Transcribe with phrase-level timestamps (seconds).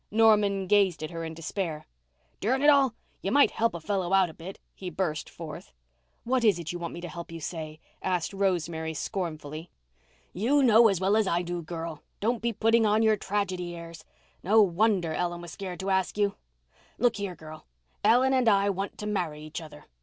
[0.09, 1.85] Norman gazed at her in despair.
[2.39, 5.73] "Durn it all, you might help a fellow out a bit," he burst forth.
[6.23, 9.69] "What is it you want me to help you say?" asked Rosemary scornfully.
[10.33, 12.01] "You know as well as I do, girl.
[12.19, 14.03] Don't be putting on your tragedy airs.
[14.41, 16.33] No wonder Ellen was scared to ask you.
[16.97, 17.67] Look here, girl,
[18.03, 19.85] Ellen and I want to marry each other.